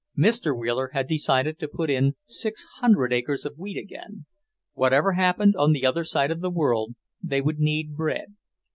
[0.17, 0.57] Mr.
[0.57, 4.25] Wheeler had decided to put in six hundred acres of wheat again.
[4.73, 8.33] Whatever happened on the other side of the world, they would need bread.